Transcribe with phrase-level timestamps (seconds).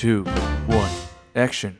[0.00, 0.24] two,
[0.66, 0.88] one,
[1.34, 1.74] action！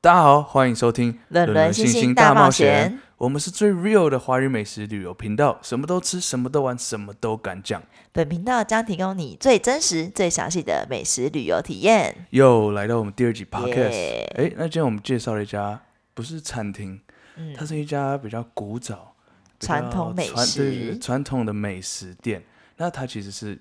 [0.00, 7.80] 大家好，欢迎收听《伦伦星星大冒险》，我们是最 real 的华语美食旅游频道，什么都吃，什么都玩，什么都敢讲。
[8.10, 12.26] 本频道将提供你最真实、最详细的美食旅游体验。
[12.30, 15.80] 又来到我们第二集 podcast，哎，那今天我们介绍了一家
[16.14, 17.00] 不是餐厅，
[17.36, 19.14] 嗯它是一家比较古早、
[19.60, 22.42] 比较传统美传对对对食传统的美食店。
[22.78, 23.56] 那它其实是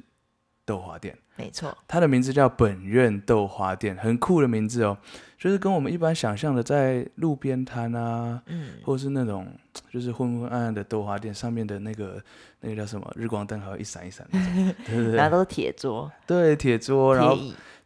[0.66, 4.98] 豆花店，没错，它的名字叫本院豆花店，很酷的名字哦。
[5.38, 9.48] 就是跟我们一般想象的在路边摊啊，嗯，或是那种
[9.90, 12.22] 就是昏昏暗暗的豆花店上面的那个
[12.60, 17.36] 那个叫什么日光灯，还有一闪一闪那种， 对对对，然后都是铁桌、对铁桌，然后，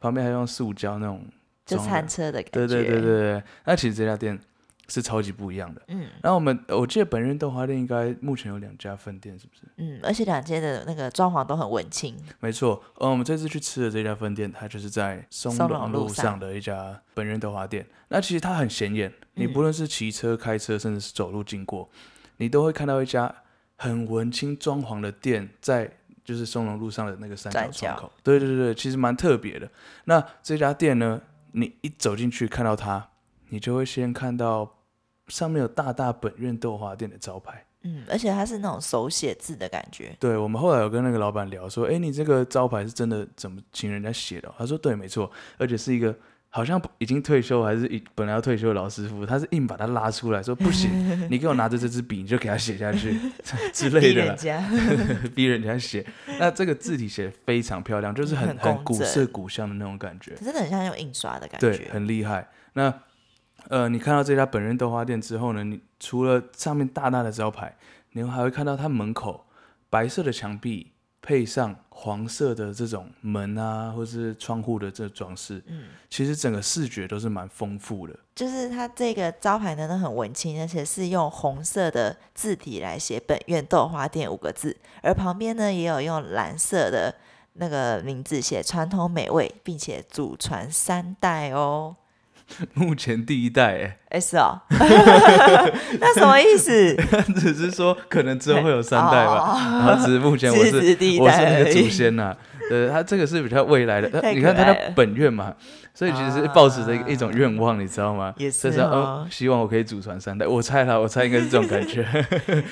[0.01, 1.25] 旁边还用塑胶那种
[1.65, 2.51] 就装餐车的感觉。
[2.51, 4.37] 对对对对对，那其实这家店
[4.87, 5.81] 是超级不一样的。
[5.87, 9.61] 嗯然后我们我记得本院豆花店应该目前有两家分店，是不是？
[9.77, 12.15] 嗯，而且两间的那个装潢都很文青。
[12.39, 17.85] 没错，呃，我们这次去吃的这家分店，它就是在松松隆路上上的一家本院豆花店。
[18.09, 21.89] 那其实它很显眼，你嗯不论是骑车、开车，甚至是走路经过，
[22.37, 23.33] 你都会看到一家
[23.77, 25.91] 很文青装潢的店，在
[26.23, 28.11] 就是松隆路上的那个三角窗口。
[28.23, 29.69] 对对对对，其实蛮特别的。
[30.05, 33.09] 那这家店呢，你一走进去看到它，
[33.49, 34.69] 你就会先看到
[35.27, 37.65] 上面有大大本院豆花店的招牌。
[37.87, 40.15] 嗯，而且它是那种手写字的感觉。
[40.19, 44.55] 对我们后来有跟那个老板聊说，哎，你这个招牌是真的怎么请人家写的哦？
[44.57, 45.29] 他说对，没错，
[45.59, 46.15] 而且是一个
[46.49, 50.89] 好像已经退休还是已本来要退休的老师傅，他是硬把他拉出来说不行，
[51.29, 53.19] 你给我拿着这支笔，你就给他写下去
[53.71, 56.03] 之类的啦，人家，逼人家写。
[56.39, 60.33] 那这个字体写得非常漂亮，就是很很很古色古香的那种感觉。
[60.37, 61.91] 真的很像用印刷的感觉对，觉。
[61.91, 62.49] 很厉害。
[62.73, 62.91] 那
[63.69, 67.75] 呃，你看到这家本人豆花店之后呢，你除了上面大大的招牌，
[68.11, 69.45] 你还会看到它门口
[69.89, 70.91] 白色的墙壁
[71.21, 78.15] 配上黄色的这种门啊，或是窗户的这装饰，嗯，其实整个视觉都是蛮丰富的。
[78.35, 87.15] 就是它这个招牌呢，都很文青，而且是用红色的字体来写“本院豆花店”五个字，而旁边呢也有用蓝色的
[87.53, 91.95] 那个名字写“传统美味”，并且祖传三代哦。
[92.75, 94.61] 目前第一代，哎，哎是哦，
[95.99, 96.95] 那什么意思？
[97.39, 100.75] 只是说可能之后会有三代吧，哦然后只是目前我是
[101.19, 101.89] 我是那个祖。
[101.89, 102.35] 先呐、
[102.71, 105.53] 呃，他这个是比较未来的，你看他的本愿嘛，
[105.93, 108.33] 所以其实是抱持着一种愿望，你知道吗？
[108.37, 110.45] 也就是哦，希望我可以祖传三代。
[110.45, 112.05] 我猜啦，我猜应该是这种感觉。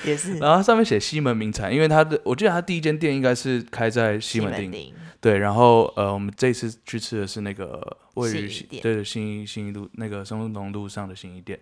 [0.04, 4.92] 也是然后它上面写西门名产，因为他的我记得他第一间店应该是开在西门町，町，
[5.24, 5.38] 对。
[5.38, 8.48] 然后呃，我们这次去吃的是那个位于
[8.82, 11.58] 对对新一新一路那个松隆路上的新一店。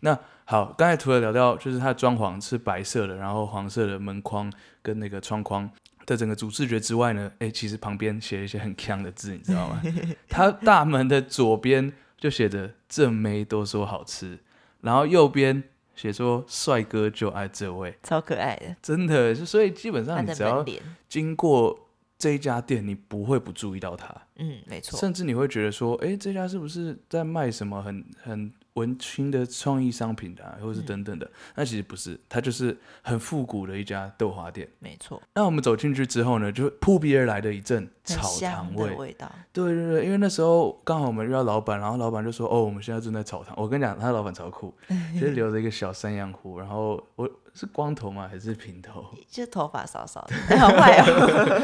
[0.00, 5.68] 那好，刚才除了聊到就是它的装潢是白色的，然后黄色的门框跟那个窗框
[6.04, 9.82] 的整个主视觉之外呢，哎，其实旁边写了一些很强的字，你知道吗？
[10.28, 14.38] 它大门的左边就写着“正妹都说好吃”，
[14.82, 15.64] 然后右边
[15.96, 20.64] 写说“帅哥就爱这位超可爱的”，，真的，就所以基本上你只要，
[21.08, 21.85] 经过
[22.18, 31.30] 这一家店，你不会不注意到它，嗯，没错，甚至你会觉得说，哎，这家是不是在卖什么很很文青的创意商品的、啊，或者是等等的？
[31.54, 34.66] 那其实不是，它就是很复古的一家豆花店。
[34.78, 38.90] 没错，那我们走进去之后呢，就扑鼻而来的一阵很炒糖味。
[38.94, 44.74] 味道，对对对，因为那时候刚好我们遇到老板，然后老板就说：“哦，我们现在正在炒糖。”我跟你讲，他老板超酷，
[45.14, 48.28] 就是留着一个小山羊胡，然后我是光头吗？
[48.30, 49.02] 还是平头？
[49.30, 51.06] 就头发少少的，哎 好坏哦，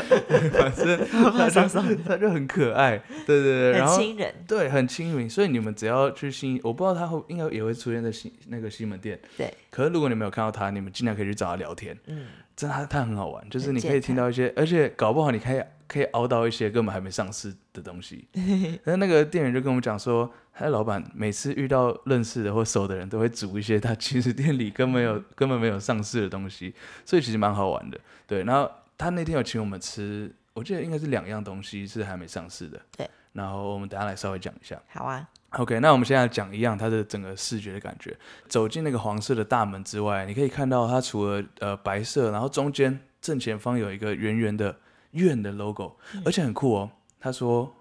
[0.58, 12.26] 反正头发他就少少，他就很可爱，对对对，然后很亲人，对很亲民，所以你们只要去新，我不知道他会应该也会出现在新那个西门店，对，可是如果你没有看到他，你们尽量可以去找他聊天，嗯，
[12.56, 18.26] 真的他他很好玩，就是你可以健听到一些，而且搞不好你可以可以熬到一些根本还没上市的东西。
[18.84, 28.00] 那那个店员就跟我们讲说，他的老板每次遇到认识的或熟的人都会煮一些他其实店里根本有根本没有上市的东西，所以其实蛮好玩的。
[28.26, 32.80] 对，然后他那天有请我们吃，我记得应该是两样东西是还没上市的。
[32.96, 34.80] 对，然后我们等下来稍微讲一下。
[34.88, 38.16] 好啊，OK，那我们现在讲一样它的整个视觉的感觉。
[38.48, 44.74] 走进那个黄色的大门之外，你可以看到它除了呃白色，然后中间正前方有一个圆圆的
[45.12, 46.90] 院的 logo，、而且很酷哦。
[47.18, 47.72] 他说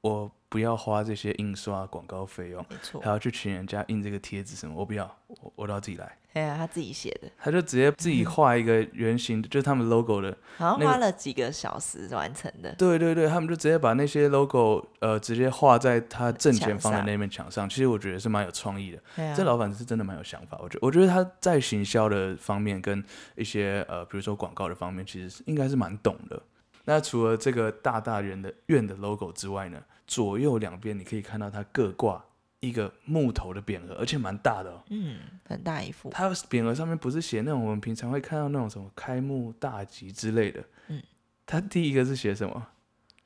[0.00, 6.16] 我不要花这些印刷广告费用，没错还，要去请人家印这个贴纸什么，我不要，我我都要自己来。
[6.32, 18.98] 哎呀，他自己写的，他就直接自己画一个圆形，就是他们 logo 的好像花了几个小时完成的，对对对，他们就直接把那些 logo 呃直接画在他正前方的那面墙上，其实我觉得是蛮有创意的。
[19.24, 23.02] 啊这老板是真的蛮有想法，我觉我觉得他在行销的方面跟
[23.34, 26.40] 一些呃比如说广告的方面，其实是应该是蛮懂的。
[26.86, 32.24] 那除了这个大大圆的院的 logo 之外呢，左右两边你可以看到它各挂
[32.60, 34.82] 一个木头的匾额，而且蛮大的哦。
[34.90, 36.08] 嗯，很大一幅。
[36.10, 41.02] 它匾额上面不是写那种我们平常会看到那种什么开幕大吉之类的，嗯，
[41.44, 42.68] 它第一个是写什么？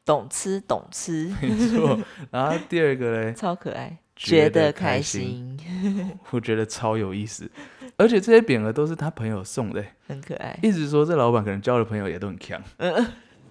[0.04, 1.96] 懂吃懂吃， 没错。
[2.30, 5.56] 然后第二个嘞，超可爱，觉得得开心，
[6.30, 7.48] 我觉得超有意思，
[7.96, 10.58] 而且这些匾额都是他朋友送的，很可爱。
[10.62, 12.84] 一直说这老板可能交的朋友也都很强， 就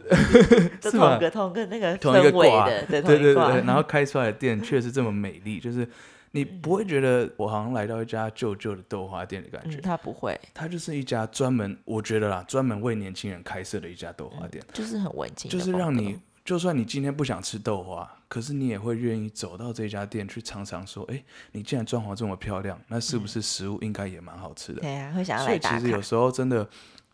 [0.82, 5.88] 是吧同个同个那个同一个挂的，对对对然后开出来的店确实这么美丽，就是
[6.32, 24.82] 你不会觉得我好像来到一家旧旧的豆花店的感觉嗯，，他不会，它就是一家专门，我觉得啦，专门为年轻人开设的一家豆花店，就是很文静就，是让你，就算你今天不想吃豆花，可是你也会愿意走到这家店去尝尝，说，哎，你既然装潢这么漂亮，那是不是食物应该也蛮好吃的？
[24.82, 25.80] 对啊，会想要所以其。
[25.80, 26.68] 实有时候真的，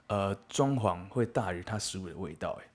[0.08, 2.66] 呃，装潢会大于它食物的味道，哎。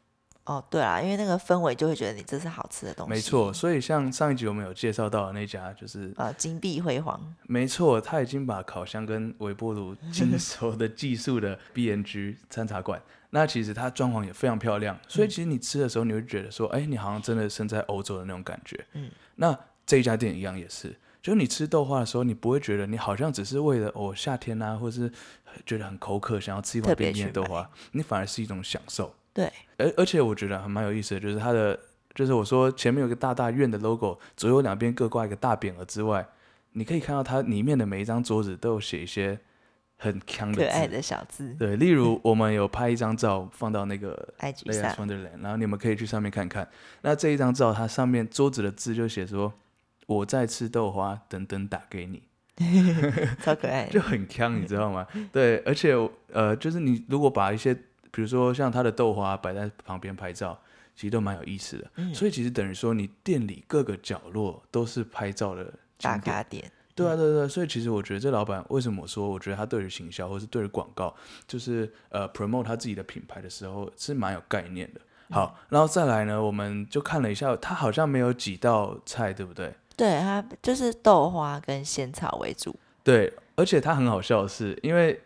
[0.45, 3.11] 哦，对啊，因为那个氛围就会觉得你这是好吃的东西。
[3.11, 13.01] 没错，，所以像上一集我们有介绍到的那家，就是呃，金碧辉煌，没错，他已经把烤箱跟微波炉 精熟的技术的 B N G 餐茶馆，
[13.31, 18.85] 那其实它装潢也非常漂亮，所以其实你吃的时候，你会觉得说，哎、你好像真的身在欧洲的那种感觉。
[18.95, 19.57] 嗯，那
[19.87, 25.13] 这一家店一样也是，就是你吃豆花的时候，你不会觉得你好像只是为了哦夏天啊，或是
[25.65, 29.15] 觉得很口渴，想要吃一碗冰冰的豆花，你反而是一种享受。
[29.33, 31.79] 对，而而且我觉得还蛮有意思的，就是它的，
[32.15, 36.27] 就是我说前面有个大大院的 logo，左右两边各挂一个大匾额之外，
[36.73, 39.39] 你可以看到它里面的每一张桌子都有写一些
[39.97, 40.61] 很强的字。
[40.65, 46.69] 可爱的小字对，例如我们有拍一张照放到那个， IG 上，Wonderland，然后你们可以去上面看看。
[47.03, 49.53] 那这一张照，它上面桌子的字就写说
[50.07, 52.23] “我在吃豆花，等等打给你
[53.43, 53.87] ”，超可爱。
[53.87, 55.07] 就很强，你知道吗？
[55.33, 55.95] 对，而且
[56.33, 57.77] 呃，就是你如果把一些，
[58.11, 60.59] 比如说像他的豆花摆在旁边拍照，
[60.95, 61.91] 其实都蛮有意思的。
[61.97, 66.19] 嗯所以其实等于说，你店里各个角落都是拍照的打。
[66.19, 71.15] 卡点，对啊，对对对，所以其实我觉得这老板为什么我说，我觉得他对于行销或是对于广告，
[71.47, 75.01] 就是呃 promote 他自己的品牌的时候是蛮有概念的。
[75.31, 79.73] 好，然后再来呢，我们就看了一下，他好像没有几道菜，对不对？
[79.97, 82.75] 对，他就是豆花跟仙草为主。
[83.05, 85.21] 对，而且他很好笑的是，因为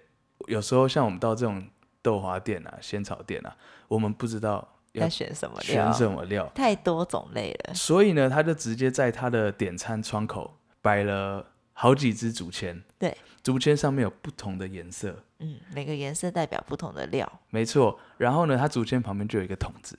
[0.47, 1.67] 有时候像我们到这种
[2.05, 3.57] 豆花店啊、仙草店啊，
[3.89, 5.65] 我们不知道要要选什么料？
[5.65, 7.75] 选什么料，太多种类了。
[7.75, 17.41] 所以呢，他就直接在他的点餐窗口摆了好几支竹签，对，竹签上面有不同的颜色，嗯，每个颜色代表不同的料。
[17.49, 17.99] 没错。
[18.19, 19.99] 然后呢，他竹签旁边就有一个桶子，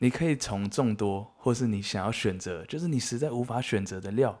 [0.00, 4.36] 你可以从众多，或是你想要选择，就是你实在无法选择的料，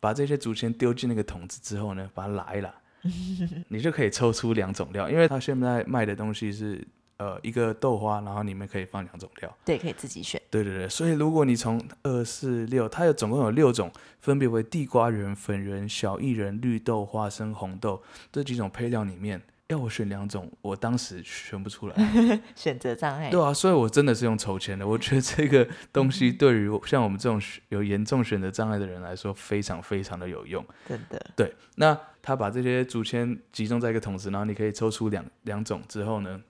[0.00, 2.74] 把这些竹签丢进那个桶子之后呢，把它拉一拉，
[3.68, 6.86] 你就可以抽出两种料，因为他现在卖的东西是
[7.18, 9.56] 呃一个豆花，然后里面可以放两种料。
[9.64, 10.40] 对，可以自己选。
[10.50, 21.96] 对对对，所以如果你从二四六，它有总共有六种，分别为地瓜仁、粉仁、小薏仁、绿豆、花生、红豆这几种配料里面，要我选两种，我当时选不出来。
[22.54, 23.30] 选择障碍。
[23.30, 24.86] 对啊，所以我真的是用抽签的。
[24.86, 27.40] 我觉得这个东西对于像我们这种
[27.70, 30.64] 有严重选择障碍的人来说，非常非常的有用。
[30.88, 31.20] 真的。
[31.34, 36.40] 对，那他把这些竹签集中在一个桶子，然后你可以抽出两两种之后呢，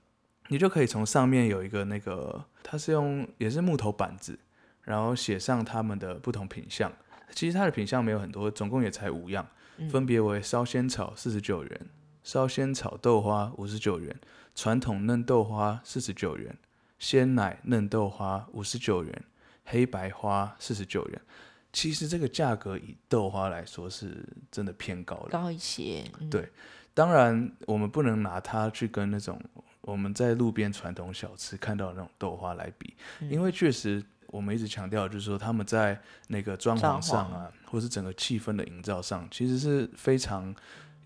[0.48, 4.38] 你就可以从上面有一个那个，它是用也是木头板子，
[4.82, 6.92] 然后写上它们的不同品相。
[7.32, 9.46] 其实它的品相没有很多，总共也才五样，
[9.78, 11.80] 嗯分别为烧仙草四十九元，
[12.26, 14.12] 烧仙草豆花五十九元，
[14.52, 16.58] 传统嫩豆花四十九元，
[16.98, 19.24] 鲜奶嫩豆花五十九元，
[19.64, 21.22] 黑白花四十九元。
[21.72, 25.28] 其实这个价格以豆花来说是真的偏高了。
[25.30, 26.02] 高一些。
[26.18, 26.50] 嗯对
[26.92, 29.40] 当然，我们不能拿它去跟那种
[29.82, 40.52] 我们在路边传统小吃看到的那种豆花来比，嗯因为确实我们一直强调，就是说他们在那个装装潢上啊，或是整个气氛的营造上，其实是非常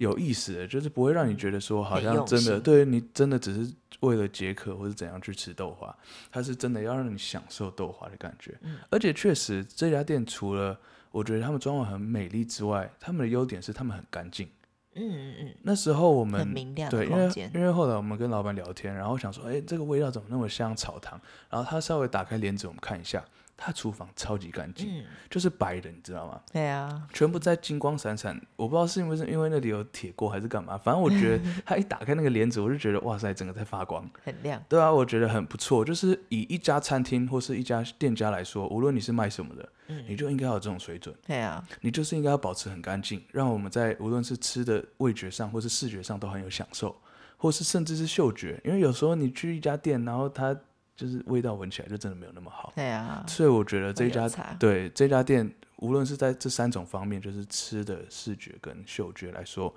[0.01, 5.95] 有意思的，就是不会让你觉得说好像真的心对你真的只是为了解渴或者怎样去吃豆花，
[6.33, 8.59] 它是真的要让你享受豆花的感觉。
[8.63, 10.79] 嗯而且确实这家店除了
[11.11, 14.49] 我觉得他们装潢很美丽之外，他们的优点是他们很干净。
[14.95, 17.51] 嗯嗯嗯，那时候我们很明亮的对，因为。
[17.55, 21.21] 因为后来我们跟老板聊天，然后想说，哎，这个味道怎么那么像草堂？
[21.49, 23.25] 然后他稍微打开帘子，我们看一下，
[23.63, 26.41] 他厨房超级干净，嗯，就是白的，你知道吗？
[26.51, 28.41] 对啊，全部在金光闪闪。
[28.57, 34.09] 我不知道是因为是因为那里有铁锅还是干嘛，反正我觉得 他一打开那个帘子，我就觉得哇塞，整个在发光。
[34.25, 34.63] 很亮。
[34.67, 35.85] 对啊，我觉得很不错。
[35.85, 41.15] 就是以一家餐厅或是一家店家来说，无论你是卖什么的，嗯你就应该要有这种水准。
[41.27, 46.97] 对啊，你就是应该要保持很干净，让我们在无论是吃的味觉上，或是视觉上都很有享受，
[47.37, 48.59] 或是甚至是嗅觉。
[48.65, 50.57] 因为有时候你去一家店，然后他
[51.01, 52.71] 就是味道闻起来就真的没有那么好。
[52.77, 54.29] 对啊，所以我觉得这家
[54.59, 59.75] 对这家店，无论是在这三种方面，就是吃的视觉跟嗅觉来说，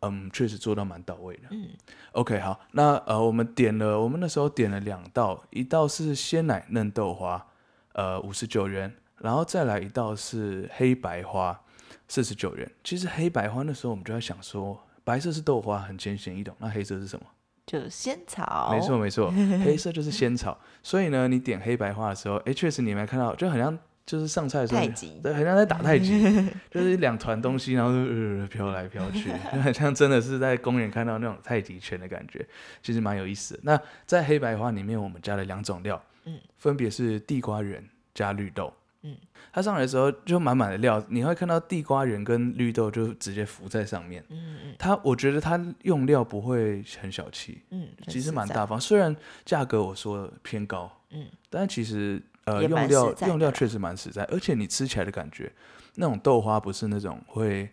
[0.00, 1.42] 嗯，确实做到蛮到位的。
[1.50, 1.68] 嗯
[2.10, 7.46] OK，好，那呃，我们点了，我们那时候点了两道，一道是鲜奶嫩豆花，
[7.92, 11.60] 呃，五十九元，然后再来一道是黑白花，
[12.08, 12.68] 四十九元。
[12.82, 17.24] 其实黑白花那时候我们就在想说，白色是豆花，很浅显易懂，那黑色是什么？
[17.66, 19.30] 就仙草，没错没错，
[19.64, 20.58] 黑色就是仙草。
[20.82, 26.20] 所以呢，你点黑白花的时候，哎，确实你没看到，就很像就是上菜的时候太，极，对，很像在打太极，
[26.70, 32.46] 就是两团东西，然后就呃飘来飘去，就 很像真的是在公园看到那种太极拳的感觉，
[32.82, 33.60] 其实蛮有意思的。
[33.62, 38.70] 那在黑白花里面，我们加了两种料，嗯，分别是地瓜圆加绿豆，
[39.06, 39.16] 嗯，
[39.52, 44.24] 它上来的时候就满满的料，你会看到地瓜圆跟绿豆就直接浮在上面。
[44.30, 48.80] 嗯嗯它，我觉得它用料不会很小气，嗯，其实蛮大方。
[48.80, 55.52] 虽然价格我说偏高，嗯，但其实呃用料用料确实蛮实在，而且你吃起来的感觉，
[55.96, 57.68] 那种豆花不是那种会，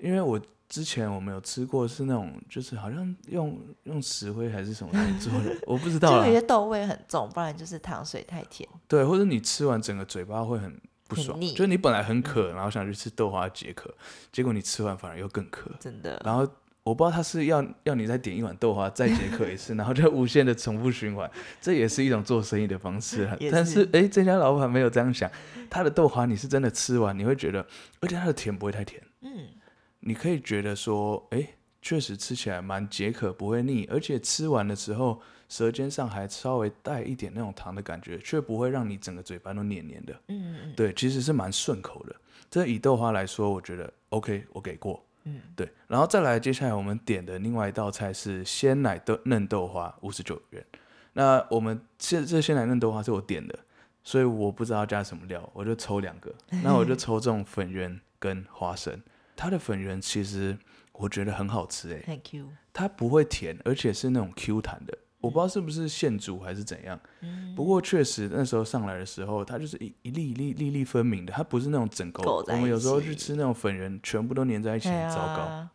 [0.00, 0.40] 因为我
[0.72, 8.66] 之前我们有吃过是那种就是好像用用石灰还是什么来做的，我不知道就有，些豆味很重，不然就是糖水太甜。
[8.88, 10.80] 对，或者你吃完整个嘴巴会很。
[11.08, 13.94] 不爽，就是你本来很渴，然后想去吃豆花解渴，
[14.32, 15.70] 结果你吃完反而又更渴。
[15.78, 16.40] 真的，然后
[16.84, 23.28] 我不知道他是要要你再点一碗豆花再解渴一次，然后就无限的重复循环，这也是一种做生意的方式。
[23.50, 25.30] 但是是哎，这家老板没有这样想，
[25.68, 27.60] 他的豆花你是真的吃完你会觉得，
[28.00, 29.48] 而且它的甜不会太甜，嗯，
[30.04, 31.48] 你可以觉得说，哎，
[31.80, 40.12] 确实吃起来蛮解渴，不会腻，而且吃完的时候舌尖上还稍微带一点那种糖的感觉，却不会让你整个嘴巴都黏黏的。
[40.28, 42.16] 嗯嗯对，其实是蛮顺口的。
[42.50, 45.04] 这以豆花来说，我觉得 OK，我给过。
[45.24, 50.66] 嗯，对，然后再来，接下来我们点的另外一道菜是鲜奶豆嫩豆花，五十九元。
[51.12, 53.56] 那我们这这鲜奶嫩豆花是我点的，
[54.02, 56.34] 所以我不知道加什么料，我就抽两个。
[56.64, 59.00] 那我就抽中粉圆跟花生。
[59.36, 60.56] 它的粉圆其实
[60.92, 64.96] 我觉得很好吃诶、很 Q，它不会甜，而且是那种 Q 弹的。
[65.20, 72.42] 我不知道是不是现煮还是怎样，嗯不过确实那时候上来的时候，它就是一一粒一粒粒粒分明的，它不是那种整勾勾。
[72.42, 75.42] 在一我们有时候去吃那种粉圆，全部都粘在一起，对很糟糕。
[75.42, 75.70] 啊，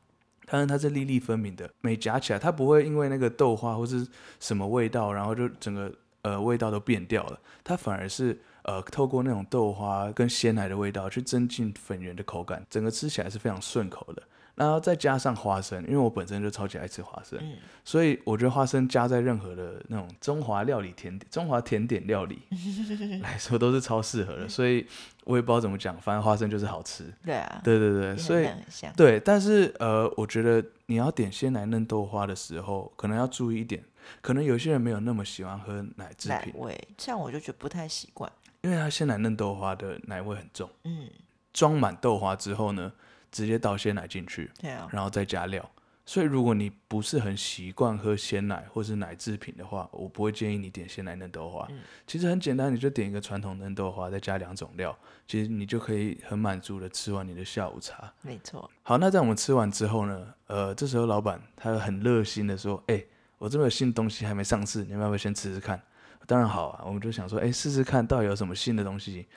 [0.48, 4.06] 但是它是粒粒分明的，每夹起来它不会因为那个豆花或是
[4.42, 5.90] 什么味道，然后就整个
[6.24, 8.38] 呃味道都变掉了，它反而是
[8.68, 14.22] 呃透过那种豆花跟鲜奶的味道去增进粉圆的口感，整个吃起来是非常顺口的。
[14.56, 22.42] 然后再加上花生，因为我本身就超级爱吃花生，嗯所以我觉得花生加在任何的那种中华料理甜点、中华甜点料理
[23.22, 24.84] 来说都是超适合的，所以
[25.26, 27.04] 我也不知道怎么讲，反正花生就是好吃。
[27.24, 28.50] 对啊，对对对，所以
[28.96, 33.84] 对，但是呃，我觉得你要点鲜奶嫩豆花的时候，可能要注意一点，
[34.22, 38.32] 可能有些人没有那么喜欢喝奶制品，奶味，像我就觉得不太习惯。
[38.68, 41.10] 因为它鲜奶嫩豆花的奶味很重，嗯，
[41.54, 42.92] 装满豆花之后呢，
[43.32, 45.72] 直接倒鲜奶进去，对啊，然后再加料。
[46.06, 51.66] 所以如果你不是很习惯喝鲜奶或是奶制品的话，我不会建议你点鲜奶嫩豆花。
[51.70, 54.98] 嗯其实很简单，你就点一个传统嫩豆花，再加两种料，
[55.28, 58.14] 其实你就可以很满足的吃完你的下午茶。
[58.22, 63.04] 没错，好，那在我们吃完之后呢，呃，这时候老板他很热心的说：“哎、
[63.38, 65.82] 我这边有新东西还没上市，你们要不要先吃吃看？”
[66.26, 69.28] 当然好啊，我们就想说：“哎、试试看到底有什么新的东西。”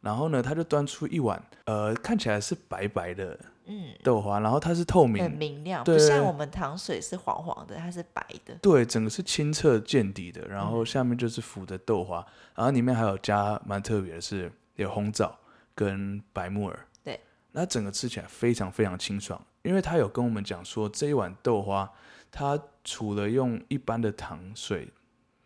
[0.00, 8.54] 然后呢，他就端出一碗，呃，看起来是白白的嗯，豆花，然后它是透明很明，亮，不像我们糖水是黄黄的，它是白的。
[8.60, 12.16] 对，整个是清澈见底的，然嗯后下面就是浮的豆花，
[12.54, 15.34] 然后里面还有加蛮特别的是有红枣
[15.74, 16.86] 跟白木耳。
[17.02, 17.18] 对，
[17.52, 21.90] 那整个吃起来非常非常清爽，因为他有跟我们讲说这一碗豆花，
[22.30, 24.92] 它除了用一般的糖水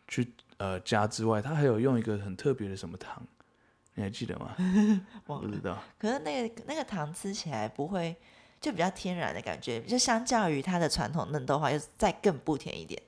[0.09, 3.21] 去呃加之外，它还有用一个很特别的什么糖，
[3.95, 4.55] 你还记得吗？
[5.27, 5.79] 我不知道。
[5.99, 8.15] 可是那个那个糖吃起来不会，
[8.61, 13.00] 就比较天然的感觉，就相较于它的传统嫩豆花，又再更不甜一点，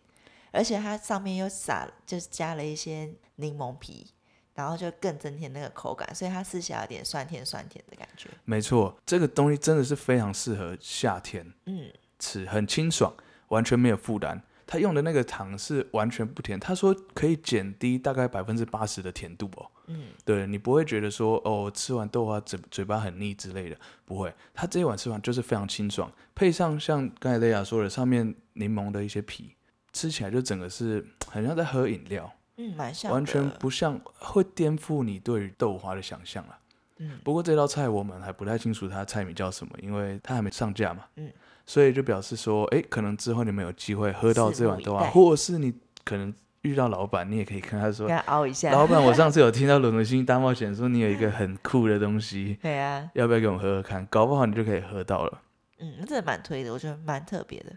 [0.50, 4.06] 而且它上面又撒，就是加了一些柠檬皮，
[4.54, 8.28] 然后就更增添那个口感，所以它吃起来有点酸甜酸甜的感觉。
[8.44, 13.12] 没错，这个东西真的是非常适合夏天嗯，吃，很清爽，
[13.48, 14.40] 完全没有负担。
[14.70, 19.68] 他用的那个糖是完全不甜，他说可以减低大概百分之八十的甜度哦。
[19.88, 24.32] 嗯，对你不会觉得说哦，吃完豆花嘴嘴巴很腻之类的，不会。
[24.54, 29.56] 他这一碗吃完就是非常清爽，配上像刚才雷亚说的，上面柠檬的一些皮，
[29.92, 36.56] 吃起来就整个是很像在喝饮料，嗯，蛮像，完全不像会颠覆你对于豆花的想象啦。
[37.00, 41.04] 嗯不过这道菜我们还不太清楚它菜名叫什么，因为它还没上架嘛。
[41.16, 41.28] 嗯。
[41.66, 45.72] 所以就表示说，哎，可能之后你们有机会喝到这碗豆花，或者是你
[46.04, 48.72] 可能遇到老板，你也可以跟他说熬一下。
[48.72, 54.04] 老板，我上次有听到 《伦敦星大冒险》说你有一个很酷的东西，对啊，要不要给我们喝喝看？
[54.06, 55.40] 搞不好你就可以喝到了。
[55.78, 57.72] 嗯，真的蛮推的，我觉得蛮特别的。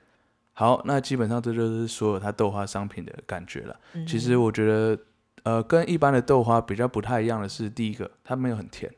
[0.54, 3.80] 好，那基本上这就是所有它豆花商品的感觉了。
[3.94, 4.98] 嗯其实我觉得，
[5.44, 8.96] 呃，跟一般的豆花比较不太一样的是，第一个它没有很甜，嗯，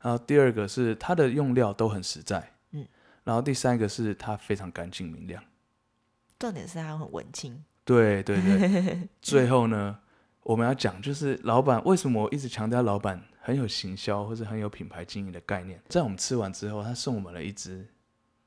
[0.00, 2.86] 然后第二个是它的用料都很实在，嗯，
[3.24, 5.42] 然后第三个是它非常干净明亮。
[6.38, 9.98] 重点是它很文青，对对对， 最后呢，
[10.42, 15.80] 我们要讲就是老板为什么我一直强调老板很有行销或者很有品牌经营的概念。
[15.88, 17.86] 在我们吃完之后，他送我们了一只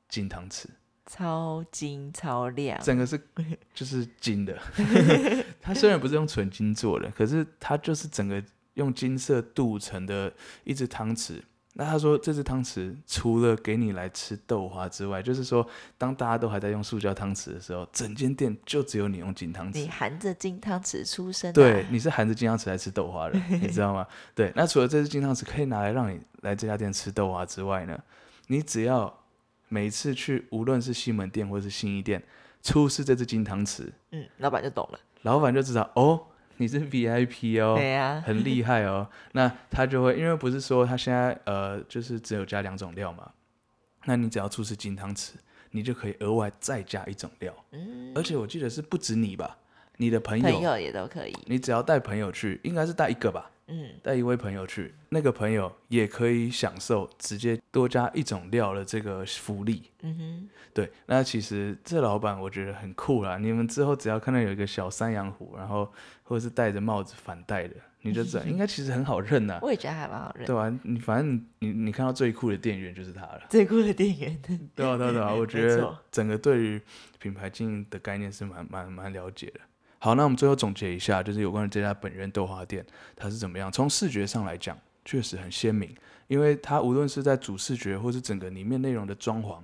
[0.08, 0.66] 金汤匙，
[1.06, 2.80] 超金超亮。
[2.82, 3.20] 整个是
[3.72, 4.58] 就是金的。
[5.62, 8.42] 它虽然不是用纯金做的，可是它就是整个
[8.74, 10.32] 用金色镀成的
[10.64, 11.40] 一只汤匙。
[11.76, 15.66] 那他说，这只汤匙除了给你来吃豆花之外，就是说，
[15.98, 19.88] 当大家都还在用塑胶汤匙的时候，整间店就只有你用金汤匙你。
[19.88, 24.06] 含着金汤匙出生、啊，对，你是含着金汤匙来吃豆花的，你知道吗？
[24.36, 27.98] 对，那除了这只金汤匙可以拿来让你来这家店吃豆花之外呢，
[28.46, 29.12] 你只要
[29.68, 32.22] 每次去，无论是西门店或是新一店，
[32.62, 35.00] 出示这只金汤匙，嗯，老板就懂了。
[35.22, 36.24] 老板就知道哦，
[36.56, 39.08] 你是 VIP 哦，对呀、很厉害哦。
[39.32, 43.30] 那他就会，因为不是说他现在呃，就是只有加两种料嘛，
[44.04, 45.32] 那你只要出示金汤匙，
[45.70, 47.54] 你就可以额外再加一种料。
[47.72, 49.56] 嗯，而且我记得是不止你吧，
[49.96, 51.36] 你的朋友，朋友也都可以。
[51.46, 59.90] 你只要带朋友去，应该是带一个吧，嗯，带一位朋友去，那个朋友也可以享受直接多加一种料的这个福利。
[60.02, 63.38] 嗯哼，对，那其实这老板我觉得很酷啦。
[63.38, 65.90] 你们之后只要看到有一个小山羊虎，然后
[66.22, 70.46] 或者是戴着帽子反戴的，你就知道 应该其实很好认呐、我也觉得还蛮好认。
[70.46, 73.42] 对吧、你反正你你看到最酷的店员就是他了。
[73.48, 74.38] 最酷的店员，
[74.74, 76.80] 对啊，对啊，对啊，我觉 得整个对于
[77.18, 79.60] 品牌经营的概念是蛮蛮蛮了解的。
[80.04, 82.84] 好，那我们最后总结一下，就是有关于这家本院豆花店，
[83.16, 83.72] 它是怎么样？
[83.72, 85.96] 从视觉上来讲，确实很鲜明，
[86.26, 89.62] 因为它无论是在主视觉或是整个里面内容的装潢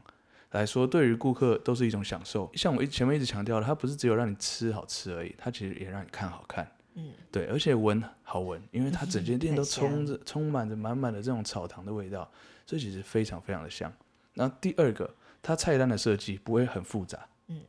[0.52, 2.50] 来说，对于顾客都是一种享受。
[2.54, 6.66] 像我一前面一直强调的，它不是只有让你吃好吃而已，它其实也让你看好看。
[6.94, 12.26] 嗯，对，而且闻好闻，因为它整间店都 充着充满着满满的这种草堂的味道，
[12.64, 13.92] 所以其实非常非常的香。
[14.32, 17.60] 然后第二个，它菜单的设计不会很复杂，嗯，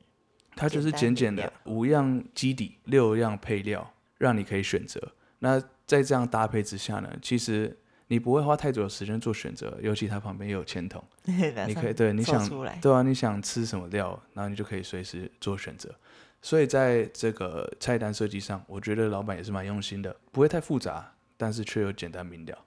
[0.56, 5.02] 它就是简简简的五样基底，六样配料，让你可以选择。
[5.40, 11.34] 那在这样搭配之下呢，其实你不会花太久的时间做选择，尤其它旁边又有签筒， 你
[11.68, 12.48] 你可以对你想，
[12.82, 15.94] 对啊，你想吃什么料，然后你就可以随时做选择。
[16.42, 22.58] 所以在这个菜单设计上，我觉得老板也是蛮用心的，不会太复杂，但是却又简单明了。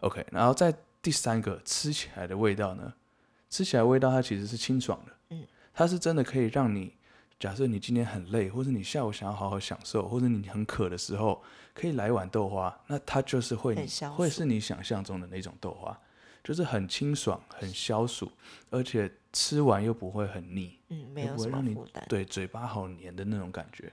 [0.00, 2.92] OK，然后在第三个吃起来的味道呢，
[3.48, 6.94] 吃起来味道它其实是清爽的，嗯，它是真的可以让你，
[7.38, 11.42] 假设你今天很累，或者你下午想要好好享受，或者你很渴的时候，
[11.74, 15.98] 可以来一碗豆花，那它就是会很消暑会是你想象中的那种豆花，
[16.42, 18.30] 就是很清爽、很消暑，
[18.70, 20.78] 而且吃完又不会很腻。
[20.88, 22.04] 嗯，没也有让你什么负担。
[22.08, 23.92] 对嘴巴好黏的那种感觉。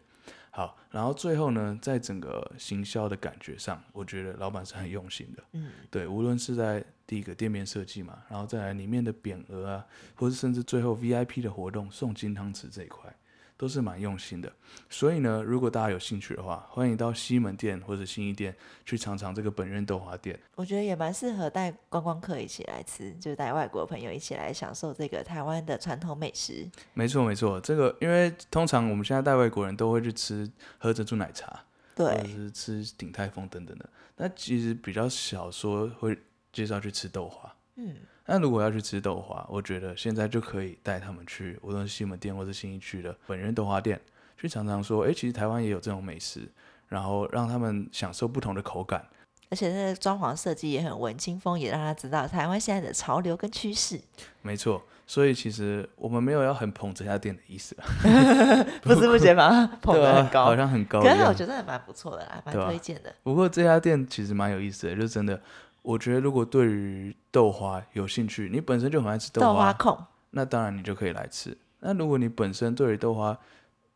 [0.53, 5.43] 好，然后最后呢，在整个行销的感觉上，我觉得老板是很用心的。
[5.53, 13.15] 嗯，对，无论是在第一个店面设计嘛，然后再来里面的匾额啊，或是甚至最后 VIP 的活动送金汤匙这一块，
[13.61, 14.51] 都是蛮用心的。
[14.89, 20.39] 所以呢，如果大家有兴趣的话，欢迎到西门店或者新一店去尝尝这个本院豆花店。
[20.55, 26.67] 我觉得也蛮适合带观光客一起来吃，就带外国朋友一起来享受这个台湾的传统美食。
[26.95, 31.63] 没错没错，这个因为通常我们现在带外国人都会去吃喝珍珠奶茶，
[31.95, 33.87] 对或者，是吃鼎泰丰等等的。
[34.17, 36.17] 那其实比较少说会
[36.51, 37.55] 介绍去吃豆花。
[37.75, 37.95] 嗯，
[38.33, 43.99] 那如果要去吃豆花，我觉得现在就可以带他们去，无论是西门店或是新一区的本人豆花店，
[44.37, 46.49] 去尝尝说，哎，其实台湾也有这种美食，
[46.87, 49.05] 然后让他们享受不同的口感。
[49.49, 53.99] 而且那个装潢设计也很文青风，也让他知道台湾现在的潮流跟趋势。
[54.41, 57.83] 没错，所以其实我们没有要很捧这家店的意思啊，
[58.81, 61.01] 不知不觉把它捧对啊得很，高，好像很高。
[61.01, 63.13] 可是我觉得还蛮不错的啦，蛮推荐的。
[63.23, 65.41] 不过这家店其实蛮有意思的，就真的，
[65.81, 71.57] 我觉得如果对于豆花有兴趣，你本身就很爱吃豆花，花控，那当然你就可以来吃。
[71.79, 73.37] 那如果你本身对于豆花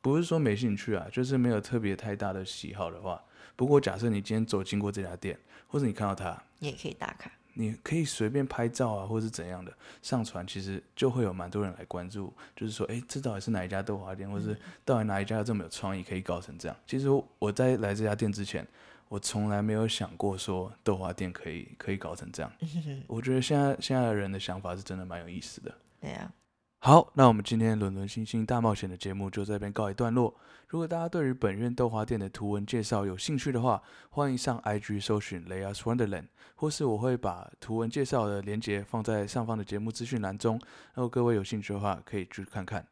[0.01, 3.21] 不是说没兴趣啊，就是没有特别太大的喜好的话，
[3.55, 7.31] 不过假设你今天走经过这家店，或者你看到它，你也可以打卡。
[7.57, 9.71] 你可以随便拍照啊，或是怎样的
[10.01, 16.75] 上传，其实就会有蛮多人来关注，就是说，诶，这到底是哪一家豆花店，或是到底哪一家这么有创意，可以搞成这样？
[16.85, 17.07] 其实
[17.39, 18.67] 我在来这家店之前，
[19.07, 22.51] 我从来没有想过说豆花店可以可以搞成这样。
[23.07, 25.73] 我觉得现在现在的人的想法是真的蛮有意思的。
[26.01, 26.31] 对啊，
[26.79, 30.35] 好，那我们今天伦伦星星大冒险的节目就这边告一段落。
[30.67, 40.59] 如果大家对于本院豆花店的图文介绍有兴趣的话，欢迎上 IG 搜寻 Lea's Wonderland，或是我会把图文介绍的连接放在上方的节目资讯栏中。
[40.95, 42.85] 如果各位有兴趣的话，可以去看看。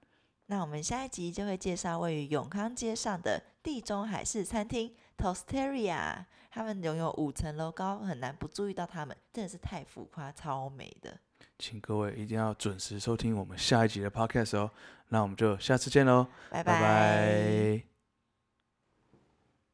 [0.46, 11.18] 那我们下一集就会介绍位于永康街上的地中海式餐厅 Tosteria，他们拥有五层楼高，很难不注意到他们，真的是太浮夸、超美的。
[11.60, 14.72] 请各位一定要准时收听我们下一集的 Podcast 哦。
[15.10, 17.93] 那我们就下次见喽，拜拜拜。